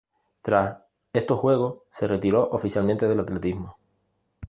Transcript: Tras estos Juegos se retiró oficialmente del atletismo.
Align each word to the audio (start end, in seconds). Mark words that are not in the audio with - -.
Tras 0.41 0.79
estos 1.13 1.37
Juegos 1.39 1.83
se 1.91 2.07
retiró 2.07 2.49
oficialmente 2.49 3.07
del 3.07 3.19
atletismo. 3.19 3.77